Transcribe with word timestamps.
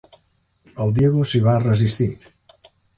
El 0.87 0.95
Diego 0.97 1.27
s'hi 1.33 1.43
va 1.51 1.57
resistir. 1.69 2.13